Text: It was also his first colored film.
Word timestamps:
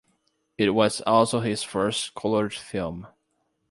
It 0.57 0.71
was 0.71 1.01
also 1.01 1.41
his 1.41 1.61
first 1.61 2.15
colored 2.15 2.55
film. 2.55 3.05